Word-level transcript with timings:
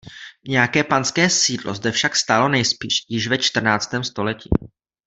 Nějaké 0.47 0.83
panské 0.83 1.29
sídlo 1.29 1.73
zde 1.75 1.91
však 1.91 2.15
stálo 2.15 2.49
nejspíš 2.49 3.05
již 3.09 3.27
ve 3.27 3.37
čtrnáctém 3.37 4.03
století. 4.03 4.49